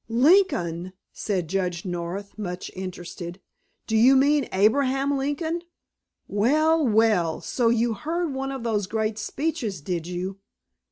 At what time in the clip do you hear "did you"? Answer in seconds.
9.79-10.39